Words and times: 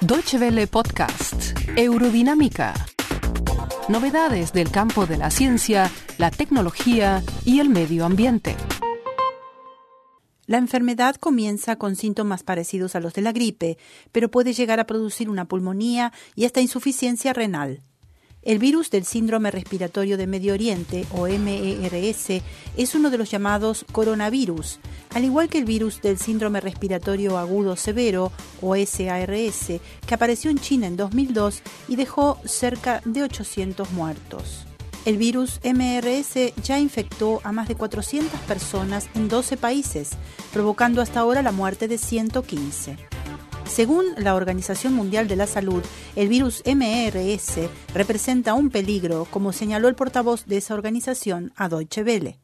Deutsche 0.00 0.38
Welle 0.38 0.66
Podcast, 0.66 1.58
Eurodinámica. 1.76 2.74
Novedades 3.88 4.52
del 4.52 4.70
campo 4.70 5.06
de 5.06 5.18
la 5.18 5.30
ciencia, 5.30 5.90
la 6.18 6.30
tecnología 6.30 7.22
y 7.44 7.60
el 7.60 7.68
medio 7.68 8.04
ambiente. 8.04 8.56
La 10.46 10.56
enfermedad 10.58 11.16
comienza 11.16 11.76
con 11.76 11.94
síntomas 11.94 12.42
parecidos 12.42 12.94
a 12.94 13.00
los 13.00 13.12
de 13.12 13.22
la 13.22 13.32
gripe, 13.32 13.76
pero 14.12 14.30
puede 14.30 14.54
llegar 14.54 14.80
a 14.80 14.86
producir 14.86 15.28
una 15.28 15.46
pulmonía 15.46 16.12
y 16.34 16.46
hasta 16.46 16.60
insuficiencia 16.60 17.32
renal. 17.32 17.82
El 18.42 18.58
virus 18.58 18.90
del 18.90 19.04
síndrome 19.04 19.50
respiratorio 19.50 20.16
de 20.16 20.28
Medio 20.28 20.54
Oriente, 20.54 21.04
o 21.12 21.26
MERS, 21.26 22.42
es 22.76 22.94
uno 22.94 23.10
de 23.10 23.18
los 23.18 23.30
llamados 23.30 23.84
coronavirus, 23.90 24.78
al 25.14 25.24
igual 25.24 25.48
que 25.48 25.58
el 25.58 25.64
virus 25.64 26.00
del 26.00 26.18
síndrome 26.18 26.60
respiratorio 26.60 27.36
agudo 27.36 27.74
severo, 27.74 28.30
o 28.62 28.76
SARS, 28.76 29.80
que 30.06 30.14
apareció 30.14 30.50
en 30.50 30.58
China 30.58 30.86
en 30.86 30.96
2002 30.96 31.62
y 31.88 31.96
dejó 31.96 32.38
cerca 32.44 33.02
de 33.04 33.24
800 33.24 33.90
muertos. 33.90 34.66
El 35.04 35.16
virus 35.16 35.58
MRS 35.64 36.54
ya 36.62 36.78
infectó 36.78 37.40
a 37.42 37.50
más 37.50 37.66
de 37.66 37.74
400 37.74 38.38
personas 38.40 39.08
en 39.14 39.28
12 39.28 39.56
países, 39.56 40.10
provocando 40.52 41.02
hasta 41.02 41.20
ahora 41.20 41.42
la 41.42 41.52
muerte 41.52 41.88
de 41.88 41.98
115. 41.98 43.07
Según 43.68 44.06
la 44.16 44.34
Organización 44.34 44.94
Mundial 44.94 45.28
de 45.28 45.36
la 45.36 45.46
Salud, 45.46 45.82
el 46.16 46.28
virus 46.28 46.62
MERS 46.66 47.58
representa 47.94 48.54
un 48.54 48.70
peligro, 48.70 49.26
como 49.30 49.52
señaló 49.52 49.88
el 49.88 49.94
portavoz 49.94 50.46
de 50.46 50.56
esa 50.56 50.74
organización 50.74 51.52
a 51.54 51.68
Deutsche 51.68 52.02
Welle. 52.02 52.38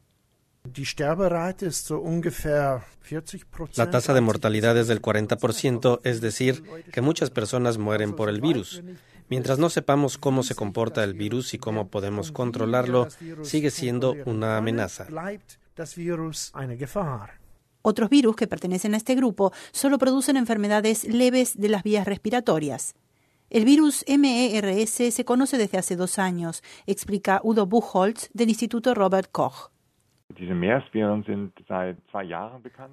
La 3.75 3.89
tasa 3.89 4.13
de 4.13 4.21
mortalidad 4.21 4.77
es 4.77 4.87
del 4.87 5.01
40%, 5.01 5.99
es 6.03 6.21
decir, 6.21 6.63
que 6.91 7.01
muchas 7.01 7.29
personas 7.31 7.77
mueren 7.77 8.15
por 8.15 8.29
el 8.29 8.39
virus. 8.41 8.81
Mientras 9.29 9.59
no 9.59 9.69
sepamos 9.69 10.17
cómo 10.17 10.43
se 10.43 10.55
comporta 10.55 11.03
el 11.03 11.15
virus 11.15 11.53
y 11.53 11.57
cómo 11.57 11.89
podemos 11.89 12.31
controlarlo, 12.31 13.07
sigue 13.43 13.71
siendo 13.71 14.15
una 14.25 14.57
amenaza. 14.57 15.07
Otros 17.87 18.09
virus 18.09 18.35
que 18.35 18.47
pertenecen 18.47 18.95
a 18.95 18.97
este 18.97 19.13
grupo 19.13 19.53
solo 19.71 19.99
producen 19.99 20.37
enfermedades 20.37 21.03
leves 21.03 21.55
de 21.55 21.69
las 21.69 21.83
vías 21.83 22.07
respiratorias. 22.07 22.95
El 23.51 23.63
virus 23.63 24.03
MERS 24.07 24.89
se 25.13 25.23
conoce 25.23 25.59
desde 25.59 25.77
hace 25.77 25.95
dos 25.95 26.17
años, 26.17 26.63
explica 26.87 27.41
Udo 27.43 27.67
Buchholz 27.67 28.31
del 28.33 28.49
Instituto 28.49 28.95
Robert 28.95 29.29
Koch. 29.31 29.69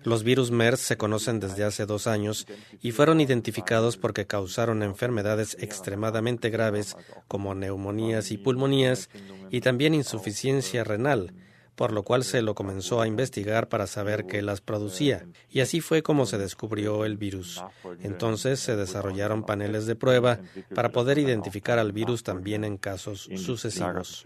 Los 0.05 0.23
virus 0.25 0.51
MERS 0.51 0.81
se 0.81 0.98
conocen 0.98 1.41
desde 1.41 1.65
hace 1.65 1.87
dos 1.87 2.07
años 2.07 2.47
y 2.83 2.91
fueron 2.91 3.23
identificados 3.23 3.97
porque 3.97 4.27
causaron 4.27 4.83
enfermedades 4.83 5.57
extremadamente 5.59 6.51
graves 6.51 6.98
como 7.29 7.55
neumonías 7.55 8.31
y 8.31 8.37
pulmonías 8.37 9.09
y 9.51 9.63
también 9.63 9.95
insuficiencia 9.95 10.85
renal 10.85 11.33
por 11.75 11.92
lo 11.92 12.03
cual 12.03 12.25
se 12.25 12.42
lo 12.42 12.55
comenzó 12.55 13.01
a 13.01 13.06
investigar 13.06 13.69
para 13.69 13.87
saber 13.87 14.27
qué 14.27 14.42
las 14.42 14.61
producía. 14.61 15.27
Y 15.48 15.61
así 15.61 15.81
fue 15.81 16.03
como 16.03 16.27
se 16.27 16.39
descubrió 16.39 17.05
el 17.05 17.17
virus. 17.17 17.62
Entonces 18.01 18.61
se 18.61 18.77
desarrollaron 18.77 19.45
paneles 19.45 19.87
de 19.87 19.97
prueba 19.97 20.39
para 20.75 20.91
poder 20.91 21.19
identificar 21.19 21.79
al 21.79 21.92
virus 21.92 22.23
también 22.23 22.64
en 22.64 22.77
casos 22.77 23.29
sucesivos. 23.37 24.25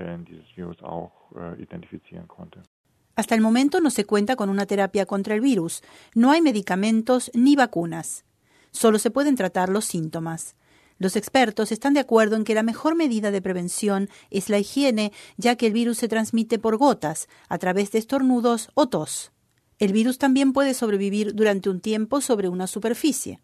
Hasta 3.14 3.34
el 3.34 3.40
momento 3.40 3.80
no 3.80 3.90
se 3.90 4.04
cuenta 4.04 4.36
con 4.36 4.50
una 4.50 4.66
terapia 4.66 5.06
contra 5.06 5.34
el 5.34 5.40
virus, 5.40 5.82
no 6.14 6.32
hay 6.32 6.42
medicamentos 6.42 7.30
ni 7.32 7.56
vacunas. 7.56 8.24
Solo 8.72 8.98
se 8.98 9.10
pueden 9.10 9.36
tratar 9.36 9.70
los 9.70 9.86
síntomas. 9.86 10.54
Los 10.98 11.16
expertos 11.16 11.72
están 11.72 11.94
de 11.94 12.00
acuerdo 12.00 12.36
en 12.36 12.44
que 12.44 12.54
la 12.54 12.62
mejor 12.62 12.94
medida 12.94 13.30
de 13.30 13.42
prevención 13.42 14.08
es 14.30 14.48
la 14.48 14.58
higiene, 14.58 15.12
ya 15.36 15.56
que 15.56 15.66
el 15.66 15.72
virus 15.72 15.98
se 15.98 16.08
transmite 16.08 16.58
por 16.58 16.78
gotas, 16.78 17.28
a 17.48 17.58
través 17.58 17.92
de 17.92 17.98
estornudos 17.98 18.70
o 18.74 18.88
tos. 18.88 19.32
El 19.78 19.92
virus 19.92 20.16
también 20.16 20.54
puede 20.54 20.72
sobrevivir 20.72 21.34
durante 21.34 21.68
un 21.68 21.80
tiempo 21.80 22.22
sobre 22.22 22.48
una 22.48 22.66
superficie. 22.66 23.40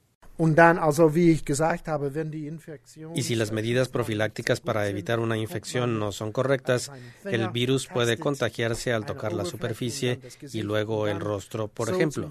Y 3.15 3.23
si 3.23 3.35
las 3.35 3.53
medidas 3.53 3.89
profilácticas 3.89 4.61
para 4.61 4.89
evitar 4.89 5.21
una 5.21 5.37
infección 5.37 5.99
no 5.99 6.11
son 6.11 6.33
correctas, 6.33 6.91
el 7.25 7.51
virus 7.51 7.87
puede 7.87 8.17
contagiarse 8.17 8.95
al 8.95 9.05
tocar 9.05 9.35
la 9.35 9.45
superficie 9.45 10.21
y 10.53 10.63
luego 10.63 11.07
el 11.07 11.21
rostro, 11.21 11.69
por 11.69 11.91
ejemplo. 11.91 12.31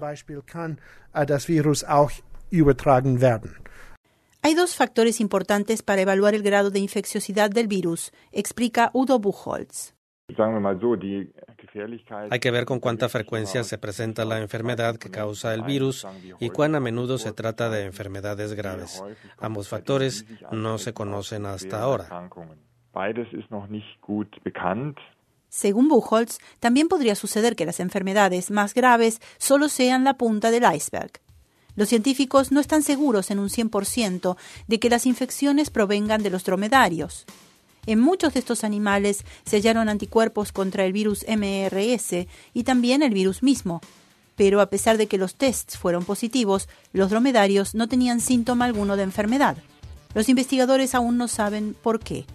Hay 4.44 4.54
dos 4.56 4.74
factores 4.74 5.20
importantes 5.20 5.82
para 5.82 6.02
evaluar 6.02 6.34
el 6.34 6.42
grado 6.42 6.70
de 6.70 6.80
infecciosidad 6.80 7.48
del 7.48 7.68
virus, 7.68 8.10
explica 8.32 8.90
Udo 8.92 9.20
Buchholz. 9.20 9.94
Hay 12.28 12.40
que 12.40 12.50
ver 12.50 12.64
con 12.64 12.80
cuánta 12.80 13.08
frecuencia 13.08 13.62
se 13.62 13.78
presenta 13.78 14.24
la 14.24 14.40
enfermedad 14.40 14.96
que 14.96 15.10
causa 15.10 15.54
el 15.54 15.62
virus 15.62 16.04
y 16.40 16.50
cuán 16.50 16.74
a 16.74 16.80
menudo 16.80 17.18
se 17.18 17.32
trata 17.32 17.70
de 17.70 17.84
enfermedades 17.84 18.54
graves. 18.54 19.00
Ambos 19.38 19.68
factores 19.68 20.26
no 20.50 20.78
se 20.78 20.92
conocen 20.92 21.46
hasta 21.46 21.80
ahora. 21.80 22.28
Según 25.48 25.88
Buchholz, 25.88 26.38
también 26.58 26.88
podría 26.88 27.14
suceder 27.14 27.54
que 27.54 27.66
las 27.66 27.78
enfermedades 27.78 28.50
más 28.50 28.74
graves 28.74 29.20
solo 29.38 29.68
sean 29.68 30.02
la 30.02 30.14
punta 30.14 30.50
del 30.50 30.64
iceberg. 30.64 31.21
Los 31.74 31.88
científicos 31.88 32.52
no 32.52 32.60
están 32.60 32.82
seguros 32.82 33.30
en 33.30 33.38
un 33.38 33.48
100% 33.48 34.36
de 34.66 34.78
que 34.78 34.90
las 34.90 35.06
infecciones 35.06 35.70
provengan 35.70 36.22
de 36.22 36.30
los 36.30 36.44
dromedarios. 36.44 37.24
En 37.86 37.98
muchos 37.98 38.34
de 38.34 38.40
estos 38.40 38.62
animales 38.62 39.24
se 39.44 39.56
hallaron 39.56 39.88
anticuerpos 39.88 40.52
contra 40.52 40.84
el 40.84 40.92
virus 40.92 41.24
MRS 41.26 42.28
y 42.54 42.62
también 42.62 43.02
el 43.02 43.12
virus 43.12 43.42
mismo. 43.42 43.80
Pero 44.36 44.60
a 44.60 44.70
pesar 44.70 44.98
de 44.98 45.08
que 45.08 45.18
los 45.18 45.34
tests 45.34 45.76
fueron 45.76 46.04
positivos, 46.04 46.68
los 46.92 47.10
dromedarios 47.10 47.74
no 47.74 47.88
tenían 47.88 48.20
síntoma 48.20 48.66
alguno 48.66 48.96
de 48.96 49.02
enfermedad. 49.02 49.56
Los 50.14 50.28
investigadores 50.28 50.94
aún 50.94 51.16
no 51.16 51.26
saben 51.26 51.74
por 51.82 52.00
qué. 52.00 52.26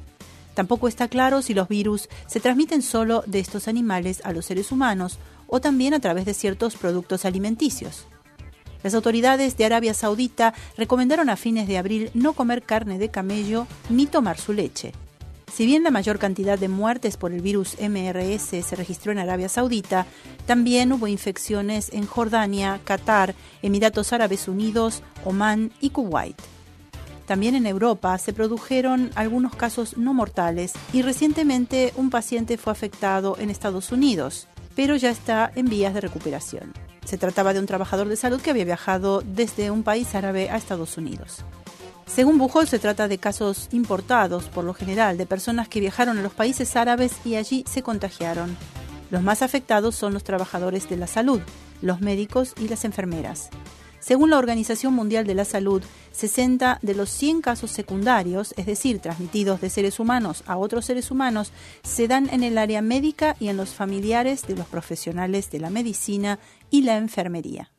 Tampoco 0.53 0.87
está 0.87 1.07
claro 1.07 1.41
si 1.41 1.53
los 1.53 1.67
virus 1.67 2.09
se 2.25 2.39
transmiten 2.39 2.81
solo 2.81 3.23
de 3.27 3.39
estos 3.39 3.67
animales 3.67 4.21
a 4.25 4.33
los 4.33 4.45
seres 4.45 4.71
humanos 4.71 5.19
o 5.47 5.61
también 5.61 5.93
a 5.93 5.99
través 5.99 6.25
de 6.25 6.33
ciertos 6.33 6.75
productos 6.75 7.23
alimenticios. 7.23 8.07
Las 8.83 8.93
autoridades 8.93 9.57
de 9.57 9.65
Arabia 9.65 9.93
Saudita 9.93 10.53
recomendaron 10.77 11.29
a 11.29 11.35
fines 11.35 11.67
de 11.67 11.77
abril 11.77 12.11
no 12.13 12.33
comer 12.33 12.63
carne 12.63 12.97
de 12.99 13.09
camello 13.09 13.67
ni 13.89 14.05
tomar 14.05 14.37
su 14.37 14.53
leche. 14.53 14.93
Si 15.51 15.65
bien 15.65 15.81
la 15.81 15.91
mayor 15.91 16.19
cantidad 16.19 16.59
de 16.59 16.67
muertes 16.67 17.17
por 17.17 17.31
el 17.31 17.41
virus 17.41 17.77
MRS 17.79 18.63
se 18.63 18.75
registró 18.75 19.11
en 19.11 19.17
Arabia 19.17 19.49
Saudita, 19.49 20.05
también 20.45 20.93
hubo 20.93 21.07
infecciones 21.07 21.89
en 21.93 22.05
Jordania, 22.05 22.79
Qatar, 22.83 23.33
Emiratos 23.61 24.13
Árabes 24.13 24.47
Unidos, 24.47 25.01
Omán 25.25 25.71
y 25.81 25.89
Kuwait. 25.89 26.39
También 27.25 27.55
en 27.55 27.65
Europa 27.65 28.17
se 28.19 28.33
produjeron 28.33 29.09
algunos 29.15 29.55
casos 29.55 29.97
no 29.97 30.13
mortales 30.13 30.73
y 30.93 31.01
recientemente 31.01 31.91
un 31.95 32.09
paciente 32.09 32.57
fue 32.57 32.71
afectado 32.71 33.35
en 33.39 33.49
Estados 33.49 33.91
Unidos, 33.91 34.47
pero 34.75 34.95
ya 34.95 35.09
está 35.09 35.51
en 35.55 35.67
vías 35.67 35.93
de 35.93 36.01
recuperación. 36.01 36.86
Se 37.07 37.17
trataba 37.17 37.53
de 37.53 37.61
un 37.61 37.67
trabajador 37.67 38.09
de 38.09 38.17
salud 38.17 38.41
que 38.41 38.49
había 38.49 38.65
viajado 38.65 39.23
desde 39.25 39.71
un 39.71 39.83
país 39.83 40.13
árabe 40.13 40.49
a 40.49 40.57
Estados 40.57 40.97
Unidos. 40.97 41.37
Según 42.05 42.37
Bujol, 42.37 42.67
se 42.67 42.79
trata 42.79 43.07
de 43.07 43.17
casos 43.17 43.69
importados, 43.71 44.49
por 44.49 44.65
lo 44.65 44.73
general, 44.73 45.17
de 45.17 45.25
personas 45.25 45.69
que 45.69 45.79
viajaron 45.79 46.17
a 46.17 46.21
los 46.21 46.33
países 46.33 46.75
árabes 46.75 47.13
y 47.23 47.35
allí 47.35 47.63
se 47.65 47.81
contagiaron. 47.81 48.57
Los 49.09 49.23
más 49.23 49.41
afectados 49.41 49.95
son 49.95 50.13
los 50.13 50.25
trabajadores 50.25 50.89
de 50.89 50.97
la 50.97 51.07
salud, 51.07 51.39
los 51.81 52.01
médicos 52.01 52.53
y 52.59 52.67
las 52.67 52.83
enfermeras. 52.83 53.51
Según 54.07 54.29
la 54.29 54.37
Organización 54.37 54.93
Mundial 54.93 55.27
de 55.27 55.35
la 55.35 55.43
Salud, 55.43 55.83
60 56.11 56.79
de 56.81 56.95
los 56.95 57.09
100 57.09 57.41
casos 57.41 57.71
secundarios, 57.71 58.53
es 58.55 58.65
decir, 58.65 58.99
transmitidos 58.99 59.59
de 59.59 59.69
seres 59.69 59.99
humanos 59.99 60.45
a 60.47 60.55
otros 60.55 60.85
seres 60.85 61.11
humanos, 61.11 61.51
se 61.83 62.07
dan 62.07 62.29
en 62.29 62.41
el 62.41 62.57
área 62.57 62.81
médica 62.81 63.35
y 63.37 63.49
en 63.49 63.57
los 63.57 63.73
familiares 63.73 64.47
de 64.47 64.55
los 64.55 64.65
profesionales 64.67 65.51
de 65.51 65.59
la 65.59 65.69
medicina 65.69 66.39
y 66.69 66.83
la 66.83 66.95
enfermería. 66.95 67.69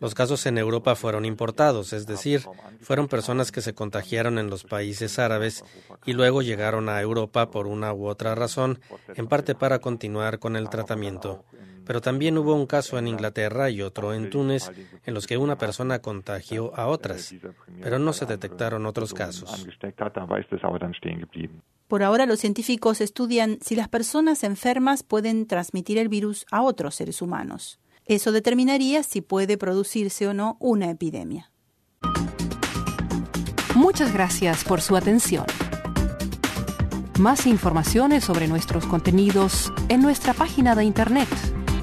Los 0.00 0.14
casos 0.14 0.46
en 0.46 0.56
Europa 0.56 0.94
fueron 0.94 1.26
importados, 1.26 1.92
es 1.92 2.06
decir, 2.06 2.40
fueron 2.80 3.06
personas 3.06 3.52
que 3.52 3.60
se 3.60 3.74
contagiaron 3.74 4.38
en 4.38 4.48
los 4.48 4.64
países 4.64 5.18
árabes 5.18 5.62
y 6.06 6.14
luego 6.14 6.40
llegaron 6.40 6.88
a 6.88 7.02
Europa 7.02 7.50
por 7.50 7.66
una 7.66 7.92
u 7.92 8.06
otra 8.06 8.34
razón, 8.34 8.80
en 9.14 9.26
parte 9.26 9.54
para 9.54 9.78
continuar 9.80 10.38
con 10.38 10.56
el 10.56 10.70
tratamiento. 10.70 11.44
Pero 11.88 12.02
también 12.02 12.36
hubo 12.36 12.54
un 12.54 12.66
caso 12.66 12.98
en 12.98 13.08
Inglaterra 13.08 13.70
y 13.70 13.80
otro 13.80 14.12
en 14.12 14.28
Túnez 14.28 14.70
en 15.06 15.14
los 15.14 15.26
que 15.26 15.38
una 15.38 15.56
persona 15.56 16.00
contagió 16.00 16.76
a 16.76 16.86
otras, 16.86 17.34
pero 17.80 17.98
no 17.98 18.12
se 18.12 18.26
detectaron 18.26 18.84
otros 18.84 19.14
casos. 19.14 19.66
Por 21.88 22.02
ahora 22.02 22.26
los 22.26 22.40
científicos 22.40 23.00
estudian 23.00 23.56
si 23.62 23.74
las 23.74 23.88
personas 23.88 24.44
enfermas 24.44 25.02
pueden 25.02 25.46
transmitir 25.46 25.96
el 25.96 26.10
virus 26.10 26.44
a 26.50 26.60
otros 26.60 26.94
seres 26.94 27.22
humanos. 27.22 27.80
Eso 28.04 28.32
determinaría 28.32 29.02
si 29.02 29.22
puede 29.22 29.56
producirse 29.56 30.28
o 30.28 30.34
no 30.34 30.58
una 30.60 30.90
epidemia. 30.90 31.50
Muchas 33.74 34.12
gracias 34.12 34.62
por 34.62 34.82
su 34.82 34.94
atención. 34.94 35.46
Más 37.18 37.46
informaciones 37.46 38.24
sobre 38.24 38.46
nuestros 38.46 38.84
contenidos 38.84 39.72
en 39.88 40.02
nuestra 40.02 40.34
página 40.34 40.74
de 40.74 40.84
internet 40.84 41.28